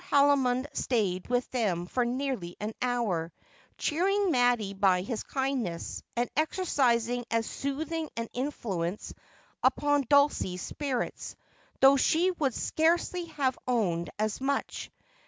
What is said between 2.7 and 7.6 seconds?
hour, cheering Mattie by his kindness, and exercising as